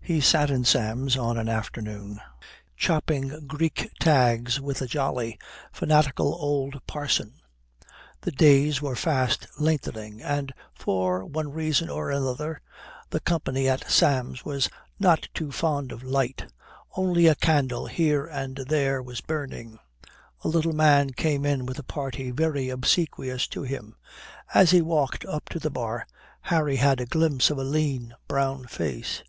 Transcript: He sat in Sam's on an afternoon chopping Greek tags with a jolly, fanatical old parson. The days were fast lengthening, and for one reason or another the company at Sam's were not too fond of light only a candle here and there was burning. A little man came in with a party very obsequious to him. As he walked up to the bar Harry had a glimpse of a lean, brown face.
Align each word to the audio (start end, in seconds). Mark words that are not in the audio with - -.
He 0.00 0.20
sat 0.20 0.48
in 0.48 0.64
Sam's 0.64 1.16
on 1.16 1.36
an 1.36 1.48
afternoon 1.48 2.20
chopping 2.76 3.48
Greek 3.48 3.90
tags 3.98 4.60
with 4.60 4.80
a 4.80 4.86
jolly, 4.86 5.40
fanatical 5.72 6.36
old 6.40 6.80
parson. 6.86 7.34
The 8.20 8.30
days 8.30 8.80
were 8.80 8.94
fast 8.94 9.48
lengthening, 9.58 10.22
and 10.22 10.54
for 10.72 11.24
one 11.24 11.50
reason 11.50 11.90
or 11.90 12.12
another 12.12 12.60
the 13.08 13.18
company 13.18 13.68
at 13.68 13.90
Sam's 13.90 14.44
were 14.44 14.60
not 15.00 15.26
too 15.34 15.50
fond 15.50 15.90
of 15.90 16.04
light 16.04 16.46
only 16.96 17.26
a 17.26 17.34
candle 17.34 17.86
here 17.88 18.26
and 18.26 18.56
there 18.68 19.02
was 19.02 19.20
burning. 19.20 19.80
A 20.44 20.48
little 20.48 20.76
man 20.76 21.10
came 21.10 21.44
in 21.44 21.66
with 21.66 21.80
a 21.80 21.82
party 21.82 22.30
very 22.30 22.68
obsequious 22.68 23.48
to 23.48 23.64
him. 23.64 23.96
As 24.54 24.70
he 24.70 24.80
walked 24.80 25.24
up 25.24 25.48
to 25.48 25.58
the 25.58 25.70
bar 25.70 26.06
Harry 26.42 26.76
had 26.76 27.00
a 27.00 27.04
glimpse 27.06 27.50
of 27.50 27.58
a 27.58 27.64
lean, 27.64 28.14
brown 28.28 28.66
face. 28.68 29.24